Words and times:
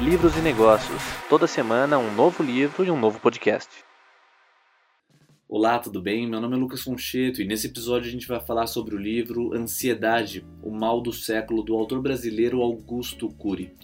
livros 0.00 0.34
e 0.34 0.40
negócios. 0.40 1.02
Toda 1.28 1.46
semana 1.46 1.98
um 1.98 2.14
novo 2.14 2.42
livro 2.42 2.82
e 2.82 2.90
um 2.90 2.98
novo 2.98 3.20
podcast. 3.20 3.68
Olá, 5.46 5.78
tudo 5.78 6.00
bem? 6.00 6.26
Meu 6.26 6.40
nome 6.40 6.56
é 6.56 6.58
Lucas 6.58 6.82
Foncheto 6.82 7.42
e 7.42 7.46
nesse 7.46 7.66
episódio 7.66 8.08
a 8.08 8.10
gente 8.10 8.26
vai 8.26 8.40
falar 8.40 8.66
sobre 8.66 8.94
o 8.94 8.98
livro 8.98 9.52
Ansiedade, 9.52 10.42
o 10.62 10.70
mal 10.70 11.02
do 11.02 11.12
século 11.12 11.62
do 11.62 11.76
autor 11.76 12.00
brasileiro 12.00 12.62
Augusto 12.62 13.28
Cury. 13.28 13.74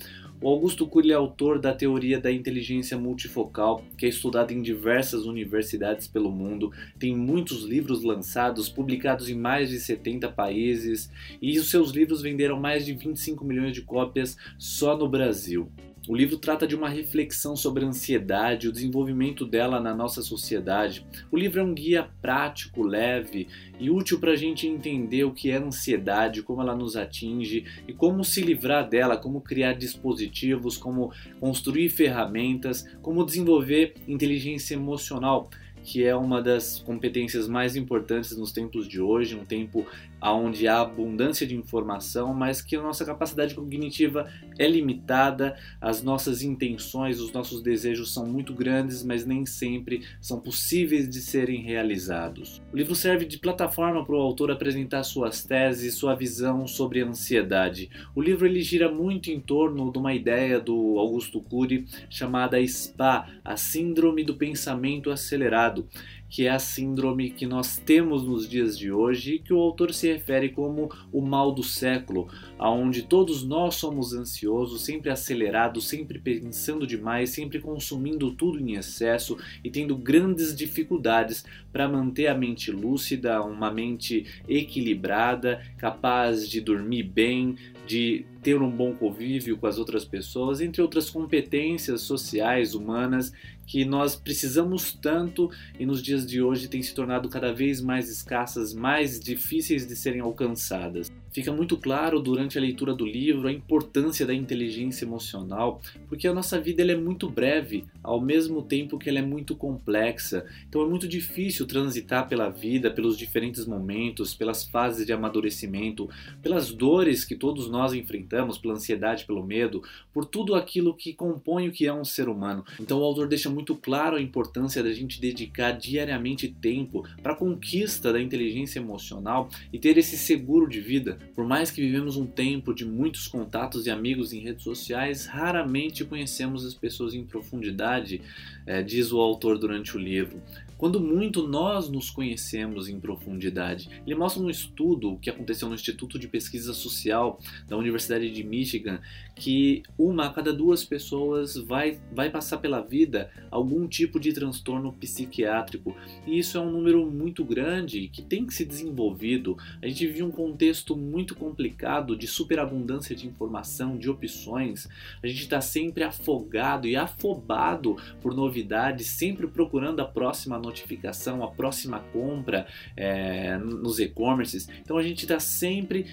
O 0.41 0.49
Augusto 0.49 0.87
Cury 0.87 1.13
é 1.13 1.15
autor 1.15 1.59
da 1.59 1.75
teoria 1.75 2.19
da 2.19 2.33
inteligência 2.33 2.97
multifocal, 2.97 3.83
que 3.99 4.07
é 4.07 4.09
estudada 4.09 4.55
em 4.55 4.63
diversas 4.63 5.27
universidades 5.27 6.09
pelo 6.09 6.31
mundo, 6.31 6.73
tem 6.99 7.15
muitos 7.15 7.63
livros 7.63 8.03
lançados, 8.03 8.71
publicados 8.71 9.29
em 9.29 9.35
mais 9.35 9.69
de 9.69 9.79
70 9.79 10.31
países, 10.33 11.11
e 11.43 11.59
os 11.59 11.71
seus 11.71 11.91
livros 11.91 12.23
venderam 12.23 12.59
mais 12.59 12.87
de 12.87 12.95
25 12.95 13.45
milhões 13.45 13.73
de 13.75 13.83
cópias 13.83 14.37
só 14.59 14.97
no 14.97 15.09
Brasil. 15.09 15.71
O 16.09 16.15
livro 16.15 16.39
trata 16.39 16.69
de 16.69 16.77
uma 16.77 16.89
reflexão 16.89 17.57
sobre 17.57 17.85
a 17.85 17.89
ansiedade, 17.89 18.69
o 18.69 18.73
desenvolvimento 18.73 19.45
dela 19.45 19.81
na 19.81 19.93
nossa 19.93 20.23
sociedade. 20.23 21.05
O 21.33 21.37
livro 21.37 21.59
é 21.59 21.65
um 21.65 21.75
guia 21.75 22.09
prático, 22.23 22.85
leve 22.85 23.49
e 23.81 23.91
útil 23.91 24.21
para 24.21 24.31
a 24.31 24.37
gente 24.37 24.69
entender 24.69 25.25
o 25.25 25.33
que 25.33 25.51
é 25.51 25.57
ansiedade, 25.57 26.45
como 26.45 26.63
ela 26.63 26.77
nos 26.77 26.97
atinge 26.97 27.65
e 27.89 27.93
como 27.93 28.25
se 28.25 28.41
livrar 28.41 28.89
dela, 28.89 29.17
como 29.17 29.41
criar 29.41 29.73
dispositivos, 29.73 30.79
como 30.79 31.13
construir 31.41 31.89
ferramentas, 31.89 32.87
como 33.03 33.27
desenvolver 33.27 33.95
inteligência 34.07 34.75
emocional 34.75 35.51
que 35.87 36.05
é 36.05 36.17
uma 36.17 36.43
das 36.43 36.81
competências 36.81 37.47
mais 37.47 37.77
importantes 37.77 38.37
nos 38.37 38.51
tempos 38.51 38.89
de 38.89 39.01
hoje, 39.01 39.37
um 39.37 39.45
tempo 39.45 39.87
onde 40.23 40.67
há 40.67 40.81
abundância 40.81 41.47
de 41.47 41.55
informação, 41.55 42.35
mas 42.35 42.61
que 42.61 42.77
a 42.77 42.83
nossa 42.83 43.05
capacidade 43.05 43.55
cognitiva 43.55 44.31
é 44.59 44.67
limitada, 44.69 45.57
as 45.81 46.03
nossas 46.03 46.43
intenções, 46.43 47.21
os 47.21 47.33
nossos 47.33 47.63
desejos 47.63 48.13
são 48.13 48.27
muito 48.27 48.55
grandes, 48.55 49.05
mas 49.05 49.27
nem 49.27 49.45
sempre 49.45 50.03
são 50.21 50.41
possíveis 50.41 51.09
de 51.09 51.21
serem 51.21 51.63
realizados. 51.63 52.63
O 52.73 52.77
livro 52.77 52.95
serve 52.95 53.25
de 53.25 53.39
plataforma 53.39 54.05
para 54.05 54.15
o 54.15 54.21
autor 54.21 54.51
apresentar 54.51 55.03
suas 55.03 55.45
teses, 55.45 55.95
sua 55.95 56.15
visão 56.15 56.67
sobre 56.67 57.03
a 57.03 57.07
ansiedade. 57.07 57.91
O 58.15 58.23
livro 58.23 58.47
ele 58.47 58.63
gira 58.63 58.91
muito 58.91 59.31
em 59.31 59.41
torno 59.41 59.91
de 59.93 59.99
uma 59.99 60.15
ideia 60.15 60.59
do 60.59 60.99
Augusto 60.99 61.41
Cury 61.41 61.87
chamada 62.09 62.61
SPA, 62.67 63.29
a 63.45 63.57
Síndrome 63.57 64.25
do 64.25 64.35
Pensamento 64.35 65.11
Acelerado 65.11 65.87
que 66.29 66.47
é 66.47 66.51
a 66.51 66.59
síndrome 66.59 67.31
que 67.31 67.47
nós 67.47 67.79
temos 67.79 68.25
nos 68.25 68.49
dias 68.49 68.79
de 68.79 68.91
hoje 68.91 69.35
e 69.35 69.39
que 69.39 69.53
o 69.53 69.59
autor 69.59 69.93
se 69.95 70.13
refere 70.13 70.49
como 70.49 70.91
o 71.13 71.21
mal 71.21 71.53
do 71.53 71.63
século, 71.63 72.29
aonde 72.59 73.03
todos 73.03 73.45
nós 73.45 73.77
somos 73.77 74.13
ansiosos, 74.13 74.85
sempre 74.85 75.11
acelerados, 75.11 75.89
sempre 75.89 76.19
pensando 76.19 76.87
demais, 76.87 77.31
sempre 77.31 77.61
consumindo 77.61 78.31
tudo 78.33 78.59
em 78.59 78.75
excesso 78.75 79.37
e 79.63 79.71
tendo 79.71 79.97
grandes 79.97 80.55
dificuldades 80.55 81.45
para 81.73 81.89
manter 81.89 82.27
a 82.27 82.35
mente 82.35 82.71
lúcida, 82.71 83.43
uma 83.43 83.71
mente 83.71 84.27
equilibrada, 84.49 85.63
capaz 85.79 86.49
de 86.49 86.61
dormir 86.61 87.05
bem, 87.05 87.57
de 87.87 88.27
ter 88.43 88.61
um 88.61 88.71
bom 88.71 88.95
convívio 88.95 89.57
com 89.57 89.67
as 89.67 89.79
outras 89.79 90.05
pessoas, 90.05 90.61
entre 90.61 90.83
outras 90.83 91.11
competências 91.11 92.01
sociais, 92.03 92.75
humanas, 92.75 93.33
que 93.67 93.85
nós 93.85 94.15
precisamos 94.15 94.93
tanto 94.93 95.51
e 95.79 95.85
nos 95.85 96.03
dias 96.03 96.25
de 96.25 96.41
hoje 96.41 96.69
têm 96.69 96.83
se 96.83 96.95
tornado 96.95 97.29
cada 97.29 97.53
vez 97.53 97.81
mais 97.81 98.09
escassas, 98.09 98.73
mais 98.73 99.19
difíceis 99.19 99.87
de 99.87 99.97
serem 99.97 100.21
alcançadas. 100.21 101.11
Fica 101.37 101.53
muito 101.53 101.77
claro 101.77 102.19
durante 102.19 102.57
a 102.57 102.61
leitura 102.63 102.95
do 102.95 103.05
livro 103.05 103.47
a 103.47 103.53
importância 103.53 104.25
da 104.25 104.33
inteligência 104.33 105.05
emocional, 105.05 105.83
porque 106.09 106.27
a 106.27 106.33
nossa 106.33 106.59
vida 106.59 106.81
ela 106.81 106.93
é 106.93 106.97
muito 106.97 107.29
breve, 107.29 107.85
ao 108.03 108.19
mesmo 108.19 108.63
tempo 108.63 108.97
que 108.97 109.11
ela 109.11 109.19
é 109.19 109.23
muito 109.23 109.55
complexa. 109.55 110.47
Então 110.67 110.81
é 110.81 110.87
muito 110.89 111.07
difícil 111.07 111.67
transitar 111.67 112.27
pela 112.27 112.49
vida, 112.49 112.91
pelos 112.91 113.19
diferentes 113.19 113.67
momentos, 113.67 114.33
pelas 114.33 114.67
fases 114.67 115.05
de 115.05 115.13
amadurecimento, 115.13 116.09
pelas 116.41 116.73
dores 116.73 117.23
que 117.23 117.37
todos 117.37 117.69
nós 117.69 117.93
enfrentamos, 117.93 118.57
pela 118.57 118.73
ansiedade, 118.73 119.27
pelo 119.27 119.45
medo, 119.45 119.83
por 120.15 120.25
tudo 120.25 120.55
aquilo 120.55 120.95
que 120.95 121.13
compõe 121.13 121.69
o 121.69 121.73
que 121.73 121.87
é 121.87 121.93
um 121.93 122.03
ser 122.03 122.31
humano. 122.31 122.65
Então 122.81 122.99
o 122.99 123.05
autor 123.05 123.29
deixa 123.29 123.51
muito 123.51 123.77
claro 123.77 124.17
a 124.17 124.23
importância 124.23 124.83
da 124.83 124.91
gente 124.91 125.21
dedicar 125.21 125.73
diariamente 125.73 126.49
tempo 126.49 127.07
para 127.23 127.35
a 127.35 127.37
conquista 127.37 128.11
da 128.11 128.23
inteligência 128.23 128.79
emocional 128.79 129.51
e 129.71 129.79
ter 129.79 129.99
esse 129.99 130.17
seguro 130.17 130.67
de 130.67 130.81
vida 130.81 131.26
por 131.35 131.47
mais 131.47 131.71
que 131.71 131.81
vivemos 131.81 132.17
um 132.17 132.27
tempo 132.27 132.75
de 132.75 132.85
muitos 132.85 133.27
contatos 133.27 133.87
e 133.87 133.91
amigos 133.91 134.33
em 134.33 134.41
redes 134.41 134.65
sociais, 134.65 135.27
raramente 135.27 136.05
conhecemos 136.05 136.65
as 136.65 136.75
pessoas 136.75 137.15
em 137.15 137.25
profundidade, 137.25 138.21
é, 138.67 138.83
diz 138.83 139.13
o 139.13 139.21
autor 139.21 139.59
durante 139.59 139.97
o 139.97 140.01
livro 140.01 140.41
quando 140.79 141.01
muito 141.01 141.47
nós 141.47 141.89
nos 141.89 142.11
conhecemos 142.11 142.89
em 142.89 143.01
profundidade. 143.01 143.89
Ele 144.07 144.15
mostra 144.15 144.43
um 144.43 144.51
estudo 144.51 145.19
que 145.19 145.31
aconteceu 145.31 145.69
no 145.69 145.75
Instituto 145.75 146.19
de 146.19 146.29
Pesquisa 146.29 146.73
Social 146.73 147.39
da 147.67 147.77
Universidade 147.77 148.31
de 148.31 148.45
Michigan 148.45 149.01
que 149.35 149.83
uma 149.99 150.27
a 150.27 150.33
cada 150.33 150.53
duas 150.53 150.85
pessoas 150.85 151.57
vai, 151.57 152.01
vai 152.11 152.31
passar 152.31 152.59
pela 152.59 152.81
vida 152.81 153.31
algum 153.51 153.87
tipo 153.87 154.19
de 154.19 154.33
transtorno 154.33 154.93
psiquiátrico. 154.93 155.95
E 156.27 156.39
isso 156.39 156.57
é 156.57 156.61
um 156.61 156.71
número 156.71 157.09
muito 157.11 157.45
grande 157.45 158.09
que 158.09 158.23
tem 158.23 158.47
que 158.47 158.55
ser 158.55 158.65
desenvolvido. 158.65 159.57
A 159.83 159.87
gente 159.87 160.07
vive 160.07 160.23
um 160.23 160.31
contexto 160.31 160.97
muito 160.97 161.35
complicado 161.35 162.17
de 162.17 162.27
superabundância 162.27 163.15
de 163.15 163.27
informação, 163.27 163.99
de 163.99 164.09
opções. 164.09 164.89
A 165.23 165.27
gente 165.27 165.43
está 165.43 165.61
sempre 165.61 166.03
afogado 166.03 166.87
e 166.87 166.97
afobado 166.97 167.97
por 168.21 168.35
novidades, 168.35 169.07
sempre 169.09 169.47
procurando 169.47 170.01
a 170.01 170.05
próxima 170.05 170.59
notificação, 170.67 171.43
a 171.43 171.51
próxima 171.51 172.01
compra 172.13 172.67
é, 172.97 173.57
nos 173.59 173.99
e-commerces. 173.99 174.69
Então 174.83 174.99
a 174.99 175.03
gente 175.03 175.23
está 175.23 175.41
sempre 175.41 176.07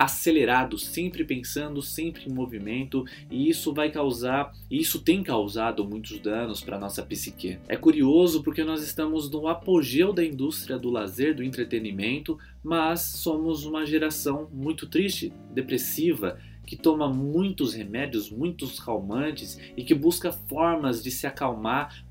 acelerado, 0.00 0.78
sempre 0.78 1.24
pensando, 1.24 1.82
sempre 1.82 2.24
em 2.26 2.32
movimento, 2.32 3.04
e 3.30 3.50
isso 3.50 3.70
vai 3.74 3.90
causar, 3.90 4.50
e 4.70 4.80
isso 4.80 4.98
tem 4.98 5.22
causado 5.22 5.86
muitos 5.86 6.18
danos 6.20 6.62
para 6.62 6.78
nossa 6.78 7.02
psique. 7.02 7.58
É 7.68 7.76
curioso 7.76 8.42
porque 8.42 8.64
nós 8.64 8.82
estamos 8.82 9.30
no 9.30 9.46
apogeu 9.46 10.10
da 10.10 10.24
indústria 10.24 10.78
do 10.78 10.88
lazer, 10.88 11.34
do 11.34 11.44
entretenimento, 11.44 12.38
mas 12.64 13.02
somos 13.02 13.66
uma 13.66 13.84
geração 13.84 14.48
muito 14.50 14.86
triste, 14.86 15.34
depressiva, 15.52 16.38
que 16.66 16.76
toma 16.76 17.12
muitos 17.12 17.74
remédios, 17.74 18.30
muitos 18.30 18.80
calmantes 18.80 19.58
e 19.76 19.84
que 19.84 19.94
busca 19.94 20.32
formas 20.32 21.02
de 21.02 21.10
se 21.10 21.26
acalmar 21.26 22.06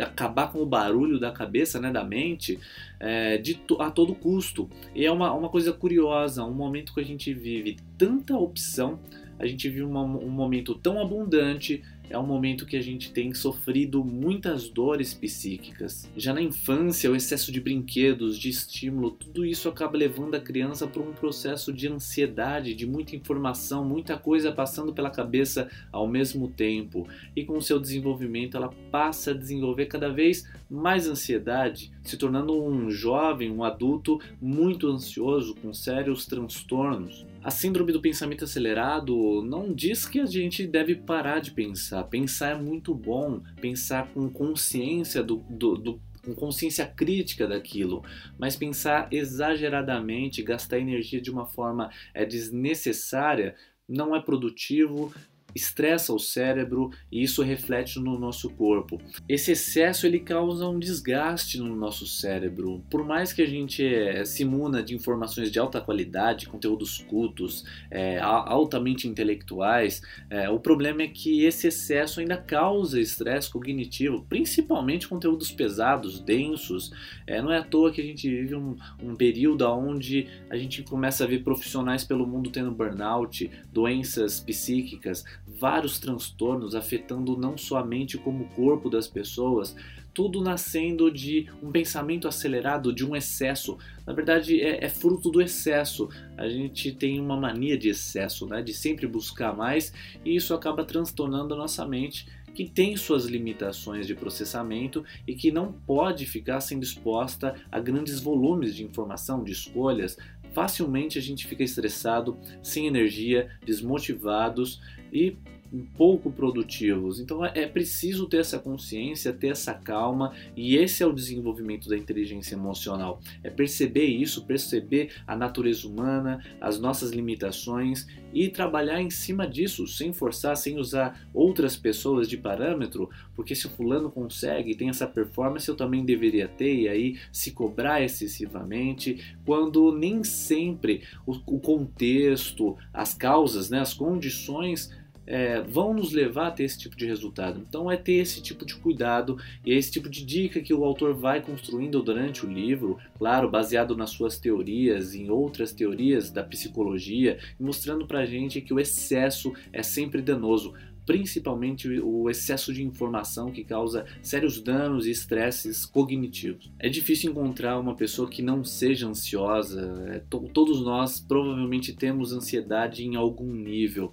acabar 0.00 0.50
com 0.50 0.58
o 0.58 0.66
barulho 0.66 1.18
da 1.18 1.30
cabeça, 1.30 1.80
né, 1.80 1.90
da 1.90 2.04
mente, 2.04 2.58
é, 2.98 3.38
de, 3.38 3.60
a 3.78 3.90
todo 3.90 4.14
custo. 4.14 4.68
E 4.94 5.04
é 5.04 5.12
uma, 5.12 5.32
uma 5.32 5.48
coisa 5.48 5.72
curiosa, 5.72 6.44
um 6.44 6.54
momento 6.54 6.94
que 6.94 7.00
a 7.00 7.04
gente 7.04 7.32
vive 7.32 7.76
tanta 7.98 8.36
opção, 8.36 9.00
a 9.38 9.46
gente 9.46 9.68
vive 9.68 9.82
uma, 9.82 10.02
um 10.02 10.30
momento 10.30 10.74
tão 10.74 11.00
abundante 11.00 11.82
é 12.08 12.18
um 12.18 12.26
momento 12.26 12.66
que 12.66 12.76
a 12.76 12.82
gente 12.82 13.10
tem 13.10 13.32
sofrido 13.32 14.04
muitas 14.04 14.68
dores 14.68 15.14
psíquicas. 15.14 16.10
Já 16.16 16.34
na 16.34 16.42
infância, 16.42 17.10
o 17.10 17.16
excesso 17.16 17.50
de 17.50 17.60
brinquedos, 17.60 18.38
de 18.38 18.48
estímulo, 18.48 19.12
tudo 19.12 19.44
isso 19.44 19.68
acaba 19.68 19.96
levando 19.96 20.34
a 20.34 20.40
criança 20.40 20.86
para 20.86 21.02
um 21.02 21.12
processo 21.12 21.72
de 21.72 21.88
ansiedade, 21.88 22.74
de 22.74 22.86
muita 22.86 23.16
informação, 23.16 23.84
muita 23.84 24.18
coisa 24.18 24.52
passando 24.52 24.92
pela 24.92 25.10
cabeça 25.10 25.70
ao 25.90 26.06
mesmo 26.06 26.48
tempo. 26.48 27.08
E 27.34 27.44
com 27.44 27.56
o 27.56 27.62
seu 27.62 27.78
desenvolvimento, 27.78 28.56
ela 28.56 28.72
passa 28.90 29.30
a 29.30 29.34
desenvolver 29.34 29.86
cada 29.86 30.10
vez 30.10 30.46
mais 30.70 31.08
ansiedade, 31.08 31.90
se 32.02 32.16
tornando 32.16 32.62
um 32.62 32.90
jovem, 32.90 33.50
um 33.50 33.64
adulto 33.64 34.20
muito 34.40 34.88
ansioso, 34.88 35.54
com 35.56 35.72
sérios 35.72 36.26
transtornos. 36.26 37.26
A 37.42 37.50
síndrome 37.50 37.92
do 37.92 38.00
pensamento 38.00 38.44
acelerado 38.44 39.42
não 39.42 39.74
diz 39.74 40.06
que 40.06 40.20
a 40.20 40.26
gente 40.26 40.64
deve 40.64 40.94
parar 40.94 41.40
de 41.40 41.50
pensar. 41.50 42.04
Pensar 42.04 42.50
é 42.50 42.54
muito 42.54 42.94
bom, 42.94 43.42
pensar 43.60 44.06
com 44.12 44.30
consciência 44.30 45.24
do, 45.24 45.36
do, 45.50 45.76
do 45.76 46.00
com 46.24 46.36
consciência 46.36 46.86
crítica 46.86 47.48
daquilo, 47.48 48.04
mas 48.38 48.54
pensar 48.54 49.08
exageradamente, 49.10 50.40
gastar 50.40 50.78
energia 50.78 51.20
de 51.20 51.32
uma 51.32 51.46
forma 51.46 51.90
é, 52.14 52.24
desnecessária 52.24 53.56
não 53.88 54.14
é 54.14 54.20
produtivo, 54.20 55.12
estressa 55.54 56.12
o 56.12 56.18
cérebro 56.18 56.90
e 57.10 57.22
isso 57.22 57.42
reflete 57.42 57.98
no 57.98 58.18
nosso 58.18 58.50
corpo. 58.50 59.00
Esse 59.28 59.52
excesso 59.52 60.06
ele 60.06 60.20
causa 60.20 60.68
um 60.68 60.78
desgaste 60.78 61.58
no 61.58 61.74
nosso 61.74 62.06
cérebro. 62.06 62.82
Por 62.90 63.04
mais 63.04 63.32
que 63.32 63.42
a 63.42 63.46
gente 63.46 63.84
é, 63.84 64.24
se 64.24 64.42
imuna 64.42 64.82
de 64.82 64.94
informações 64.94 65.50
de 65.50 65.58
alta 65.58 65.80
qualidade, 65.80 66.48
conteúdos 66.48 66.98
cultos, 66.98 67.64
é, 67.90 68.18
altamente 68.20 69.08
intelectuais, 69.08 70.02
é, 70.30 70.48
o 70.48 70.58
problema 70.58 71.02
é 71.02 71.08
que 71.08 71.44
esse 71.44 71.68
excesso 71.68 72.20
ainda 72.20 72.36
causa 72.36 73.00
estresse 73.00 73.50
cognitivo, 73.50 74.24
principalmente 74.28 75.08
conteúdos 75.08 75.50
pesados, 75.50 76.20
densos. 76.20 76.92
Não 77.28 77.52
é 77.52 77.58
à 77.58 77.62
toa 77.62 77.90
que 77.90 78.00
a 78.00 78.04
gente 78.04 78.28
vive 78.28 78.54
um, 78.54 78.76
um 79.02 79.14
período 79.14 79.66
onde 79.66 80.26
a 80.50 80.56
gente 80.56 80.82
começa 80.82 81.24
a 81.24 81.26
ver 81.26 81.42
profissionais 81.42 82.04
pelo 82.04 82.26
mundo 82.26 82.50
tendo 82.50 82.70
burnout, 82.70 83.50
doenças 83.72 84.40
psíquicas, 84.40 85.24
vários 85.46 85.98
transtornos 85.98 86.74
afetando 86.74 87.36
não 87.36 87.56
só 87.56 87.78
a 87.78 87.84
mente 87.84 88.16
como 88.18 88.44
o 88.44 88.48
corpo 88.50 88.88
das 88.88 89.06
pessoas, 89.06 89.76
tudo 90.14 90.42
nascendo 90.42 91.10
de 91.10 91.48
um 91.62 91.70
pensamento 91.70 92.28
acelerado, 92.28 92.92
de 92.92 93.04
um 93.04 93.16
excesso. 93.16 93.78
Na 94.06 94.12
verdade, 94.12 94.60
é, 94.60 94.84
é, 94.84 94.88
fruto 94.88 95.30
do 95.30 95.40
excesso. 95.40 96.08
A 96.36 96.48
gente 96.48 96.92
tem 96.92 97.20
uma 97.20 97.36
mania 97.36 97.78
de 97.78 97.88
excesso, 97.88 98.46
né? 98.46 98.62
de 98.62 98.74
sempre 98.74 99.06
buscar 99.06 99.56
mais, 99.56 99.92
e 100.24 100.36
isso 100.36 100.54
acaba 100.54 100.84
transtornando 100.84 101.54
a 101.54 101.56
nossa 101.56 101.86
mente, 101.86 102.26
que 102.54 102.68
tem 102.68 102.96
suas 102.96 103.24
limitações 103.24 104.06
de 104.06 104.14
processamento 104.14 105.02
e 105.26 105.34
que 105.34 105.50
não 105.50 105.72
pode 105.72 106.26
ficar 106.26 106.60
sendo 106.60 106.82
exposta 106.82 107.54
a 107.70 107.80
grandes 107.80 108.20
volumes 108.20 108.76
de 108.76 108.84
informação, 108.84 109.42
de 109.42 109.52
escolhas. 109.52 110.18
Facilmente 110.52 111.18
a 111.18 111.22
gente 111.22 111.46
fica 111.46 111.62
estressado, 111.62 112.38
sem 112.62 112.86
energia, 112.86 113.50
desmotivados 113.64 114.80
e 115.12 115.36
pouco 115.80 116.30
produtivos. 116.30 117.18
Então 117.18 117.44
é, 117.44 117.52
é 117.54 117.66
preciso 117.66 118.26
ter 118.26 118.38
essa 118.38 118.58
consciência, 118.58 119.32
ter 119.32 119.48
essa 119.48 119.72
calma, 119.74 120.32
e 120.56 120.76
esse 120.76 121.02
é 121.02 121.06
o 121.06 121.12
desenvolvimento 121.12 121.88
da 121.88 121.96
inteligência 121.96 122.54
emocional. 122.54 123.20
É 123.42 123.50
perceber 123.50 124.06
isso, 124.06 124.44
perceber 124.44 125.10
a 125.26 125.36
natureza 125.36 125.86
humana, 125.88 126.44
as 126.60 126.78
nossas 126.78 127.10
limitações 127.10 128.06
e 128.32 128.48
trabalhar 128.48 129.00
em 129.00 129.10
cima 129.10 129.46
disso, 129.46 129.86
sem 129.86 130.12
forçar, 130.12 130.56
sem 130.56 130.78
usar 130.78 131.28
outras 131.34 131.76
pessoas 131.76 132.28
de 132.28 132.36
parâmetro, 132.36 133.10
porque 133.36 133.54
se 133.54 133.66
o 133.66 133.70
fulano 133.70 134.10
consegue, 134.10 134.74
tem 134.74 134.88
essa 134.88 135.06
performance, 135.06 135.68
eu 135.68 135.76
também 135.76 136.04
deveria 136.04 136.48
ter, 136.48 136.74
e 136.74 136.88
aí 136.88 137.18
se 137.30 137.50
cobrar 137.52 138.02
excessivamente, 138.02 139.36
quando 139.44 139.92
nem 139.92 140.24
sempre 140.24 141.02
o, 141.26 141.32
o 141.46 141.60
contexto, 141.60 142.76
as 142.92 143.14
causas, 143.14 143.68
né, 143.68 143.80
as 143.80 143.92
condições 143.92 144.90
é, 145.26 145.60
vão 145.60 145.94
nos 145.94 146.12
levar 146.12 146.48
a 146.48 146.50
ter 146.50 146.64
esse 146.64 146.78
tipo 146.78 146.96
de 146.96 147.06
resultado. 147.06 147.60
Então 147.66 147.90
é 147.90 147.96
ter 147.96 148.14
esse 148.14 148.42
tipo 148.42 148.64
de 148.64 148.74
cuidado 148.74 149.38
e 149.64 149.72
é 149.72 149.76
esse 149.76 149.90
tipo 149.90 150.08
de 150.08 150.24
dica 150.24 150.60
que 150.60 150.74
o 150.74 150.84
autor 150.84 151.14
vai 151.14 151.40
construindo 151.40 152.02
durante 152.02 152.44
o 152.44 152.50
livro, 152.50 152.98
claro, 153.18 153.50
baseado 153.50 153.96
nas 153.96 154.10
suas 154.10 154.38
teorias, 154.38 155.14
em 155.14 155.30
outras 155.30 155.72
teorias 155.72 156.30
da 156.30 156.42
psicologia, 156.42 157.38
mostrando 157.58 158.06
pra 158.06 158.26
gente 158.26 158.60
que 158.60 158.74
o 158.74 158.80
excesso 158.80 159.52
é 159.72 159.82
sempre 159.82 160.22
danoso 160.22 160.74
principalmente 161.04 161.88
o 162.00 162.30
excesso 162.30 162.72
de 162.72 162.82
informação 162.82 163.50
que 163.50 163.64
causa 163.64 164.06
sérios 164.22 164.60
danos 164.60 165.06
e 165.06 165.10
estresses 165.10 165.84
cognitivos. 165.84 166.70
É 166.78 166.88
difícil 166.88 167.30
encontrar 167.30 167.78
uma 167.78 167.94
pessoa 167.94 168.28
que 168.28 168.42
não 168.42 168.64
seja 168.64 169.08
ansiosa, 169.08 170.04
é, 170.08 170.18
todos 170.52 170.80
nós 170.82 171.20
provavelmente 171.20 171.92
temos 171.92 172.32
ansiedade 172.32 173.04
em 173.04 173.16
algum 173.16 173.52
nível. 173.52 174.12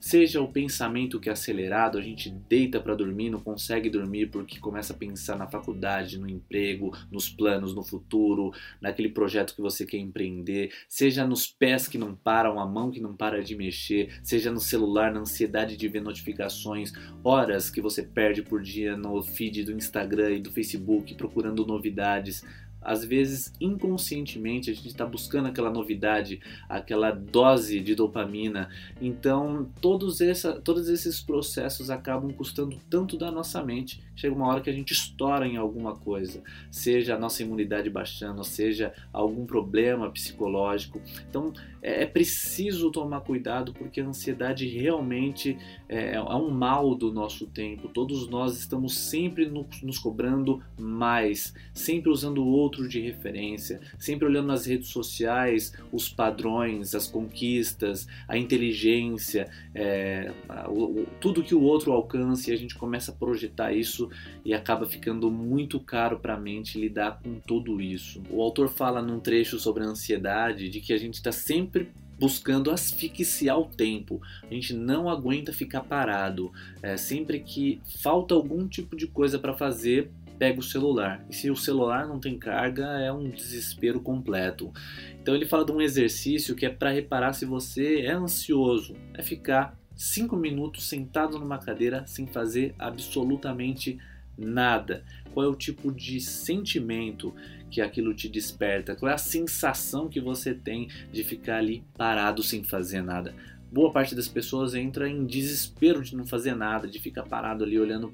Seja 0.00 0.40
o 0.40 0.50
pensamento 0.50 1.20
que 1.20 1.28
é 1.28 1.32
acelerado, 1.32 1.98
a 1.98 2.00
gente 2.00 2.30
deita 2.30 2.80
para 2.80 2.94
dormir, 2.94 3.28
não 3.28 3.38
consegue 3.38 3.90
dormir 3.90 4.30
porque 4.30 4.58
começa 4.58 4.94
a 4.94 4.96
pensar 4.96 5.36
na 5.36 5.46
faculdade, 5.46 6.18
no 6.18 6.26
emprego, 6.26 6.96
nos 7.10 7.28
planos, 7.28 7.74
no 7.74 7.84
futuro, 7.84 8.50
naquele 8.80 9.10
projeto 9.10 9.54
que 9.54 9.60
você 9.60 9.84
quer 9.84 9.98
empreender, 9.98 10.72
seja 10.88 11.26
nos 11.26 11.46
pés 11.46 11.86
que 11.86 11.98
não 11.98 12.14
param, 12.14 12.58
a 12.58 12.64
mão 12.64 12.90
que 12.90 12.98
não 12.98 13.14
para 13.14 13.42
de 13.42 13.54
mexer, 13.54 14.18
seja 14.22 14.50
no 14.50 14.58
celular, 14.58 15.12
na 15.12 15.20
ansiedade 15.20 15.76
de 15.76 15.86
ver 15.86 16.00
notificações, 16.00 16.94
horas 17.22 17.68
que 17.68 17.82
você 17.82 18.02
perde 18.02 18.42
por 18.42 18.62
dia 18.62 18.96
no 18.96 19.22
feed 19.22 19.64
do 19.64 19.72
Instagram 19.72 20.30
e 20.30 20.40
do 20.40 20.50
Facebook 20.50 21.14
procurando 21.14 21.66
novidades 21.66 22.42
às 22.80 23.04
vezes 23.04 23.52
inconscientemente 23.60 24.70
a 24.70 24.74
gente 24.74 24.88
está 24.88 25.04
buscando 25.04 25.48
aquela 25.48 25.70
novidade, 25.70 26.40
aquela 26.68 27.10
dose 27.10 27.80
de 27.80 27.94
dopamina. 27.94 28.68
Então 29.00 29.68
todos, 29.80 30.20
essa, 30.20 30.60
todos 30.60 30.88
esses 30.88 31.20
processos 31.20 31.90
acabam 31.90 32.32
custando 32.32 32.76
tanto 32.88 33.16
da 33.16 33.30
nossa 33.30 33.62
mente. 33.62 34.02
Chega 34.14 34.34
uma 34.34 34.48
hora 34.48 34.60
que 34.60 34.68
a 34.68 34.72
gente 34.72 34.92
estoura 34.92 35.46
em 35.46 35.56
alguma 35.56 35.96
coisa, 35.96 36.42
seja 36.70 37.14
a 37.14 37.18
nossa 37.18 37.42
imunidade 37.42 37.88
baixando, 37.88 38.44
seja 38.44 38.92
algum 39.12 39.46
problema 39.46 40.10
psicológico. 40.10 41.00
Então 41.28 41.52
é, 41.82 42.02
é 42.02 42.06
preciso 42.06 42.90
tomar 42.90 43.20
cuidado 43.20 43.72
porque 43.72 44.00
a 44.00 44.06
ansiedade 44.06 44.66
realmente 44.66 45.56
é, 45.88 46.14
é 46.14 46.20
um 46.20 46.50
mal 46.50 46.94
do 46.94 47.12
nosso 47.12 47.46
tempo. 47.46 47.88
Todos 47.88 48.28
nós 48.28 48.56
estamos 48.58 48.96
sempre 48.96 49.46
no, 49.46 49.66
nos 49.82 49.98
cobrando 49.98 50.62
mais, 50.78 51.54
sempre 51.72 52.10
usando 52.10 52.38
o 52.38 52.48
outro 52.48 52.69
de 52.88 53.00
referência, 53.00 53.80
sempre 53.98 54.26
olhando 54.26 54.48
nas 54.48 54.66
redes 54.66 54.88
sociais 54.88 55.72
os 55.92 56.08
padrões, 56.08 56.94
as 56.94 57.06
conquistas, 57.06 58.06
a 58.26 58.36
inteligência, 58.36 59.48
é, 59.74 60.32
o, 60.68 61.00
o, 61.00 61.06
tudo 61.20 61.42
que 61.42 61.54
o 61.54 61.62
outro 61.62 61.92
alcança 61.92 62.50
e 62.50 62.54
a 62.54 62.56
gente 62.56 62.74
começa 62.74 63.10
a 63.10 63.14
projetar 63.14 63.72
isso 63.72 64.08
e 64.44 64.54
acaba 64.54 64.86
ficando 64.86 65.30
muito 65.30 65.80
caro 65.80 66.18
para 66.18 66.34
a 66.34 66.40
mente 66.40 66.78
lidar 66.78 67.20
com 67.22 67.38
tudo 67.40 67.80
isso. 67.80 68.22
O 68.30 68.42
autor 68.42 68.68
fala 68.68 69.02
num 69.02 69.20
trecho 69.20 69.58
sobre 69.58 69.84
a 69.84 69.86
ansiedade 69.86 70.68
de 70.68 70.80
que 70.80 70.92
a 70.92 70.98
gente 70.98 71.14
está 71.14 71.32
sempre 71.32 71.88
buscando 72.20 72.70
asfixiar 72.70 73.58
o 73.58 73.64
tempo. 73.64 74.20
A 74.42 74.52
gente 74.52 74.74
não 74.74 75.08
aguenta 75.08 75.54
ficar 75.54 75.80
parado. 75.80 76.52
É, 76.82 76.98
sempre 76.98 77.40
que 77.40 77.80
falta 78.02 78.34
algum 78.34 78.68
tipo 78.68 78.94
de 78.94 79.06
coisa 79.06 79.38
para 79.38 79.54
fazer, 79.54 80.10
pega 80.40 80.58
o 80.58 80.62
celular. 80.62 81.22
E 81.28 81.34
se 81.34 81.50
o 81.50 81.54
celular 81.54 82.08
não 82.08 82.18
tem 82.18 82.38
carga, 82.38 82.86
é 82.98 83.12
um 83.12 83.28
desespero 83.28 84.00
completo. 84.00 84.72
Então 85.20 85.34
ele 85.34 85.44
fala 85.44 85.66
de 85.66 85.70
um 85.70 85.82
exercício 85.82 86.56
que 86.56 86.64
é 86.64 86.70
para 86.70 86.90
reparar 86.90 87.34
se 87.34 87.44
você 87.44 88.00
é 88.00 88.12
ansioso, 88.12 88.96
é 89.12 89.22
ficar 89.22 89.78
cinco 89.94 90.36
minutos 90.36 90.88
sentado 90.88 91.38
numa 91.38 91.58
cadeira 91.58 92.06
sem 92.06 92.26
fazer 92.26 92.74
absolutamente 92.78 93.98
nada. 94.38 95.04
Qual 95.34 95.44
é 95.44 95.48
o 95.50 95.54
tipo 95.54 95.92
de 95.92 96.18
sentimento 96.22 97.34
que 97.70 97.82
aquilo 97.82 98.14
te 98.14 98.26
desperta? 98.26 98.96
Qual 98.96 99.10
é 99.10 99.14
a 99.14 99.18
sensação 99.18 100.08
que 100.08 100.22
você 100.22 100.54
tem 100.54 100.88
de 101.12 101.22
ficar 101.22 101.58
ali 101.58 101.84
parado 101.98 102.42
sem 102.42 102.64
fazer 102.64 103.02
nada? 103.02 103.34
Boa 103.70 103.92
parte 103.92 104.14
das 104.14 104.26
pessoas 104.26 104.74
entra 104.74 105.06
em 105.06 105.26
desespero 105.26 106.02
de 106.02 106.16
não 106.16 106.26
fazer 106.26 106.54
nada, 106.54 106.88
de 106.88 106.98
ficar 106.98 107.24
parado 107.24 107.62
ali 107.62 107.78
olhando 107.78 108.10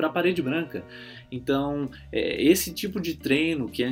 para 0.00 0.06
a 0.06 0.12
parede 0.12 0.40
branca. 0.40 0.82
Então, 1.30 1.90
é, 2.10 2.42
esse 2.42 2.72
tipo 2.72 3.00
de 3.00 3.14
treino 3.14 3.68
que, 3.68 3.82
é, 3.82 3.90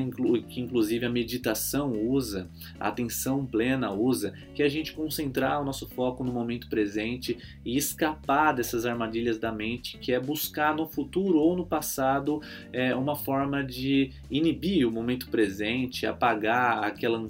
que 0.48 0.60
inclusive 0.60 1.06
a 1.06 1.10
meditação 1.10 1.92
usa, 1.92 2.48
a 2.78 2.88
atenção 2.88 3.46
plena 3.46 3.92
usa, 3.92 4.34
que 4.54 4.62
é 4.62 4.66
a 4.66 4.68
gente 4.68 4.92
concentrar 4.92 5.60
o 5.60 5.64
nosso 5.64 5.88
foco 5.88 6.24
no 6.24 6.32
momento 6.32 6.68
presente 6.68 7.38
e 7.64 7.76
escapar 7.76 8.52
dessas 8.52 8.84
armadilhas 8.84 9.38
da 9.38 9.52
mente, 9.52 9.98
que 9.98 10.12
é 10.12 10.20
buscar 10.20 10.74
no 10.74 10.86
futuro 10.86 11.38
ou 11.38 11.56
no 11.56 11.66
passado 11.66 12.40
é, 12.72 12.94
uma 12.94 13.14
forma 13.14 13.62
de 13.62 14.10
inibir 14.30 14.86
o 14.86 14.90
momento 14.90 15.28
presente, 15.28 16.06
apagar 16.06 16.84
aquela, 16.84 17.24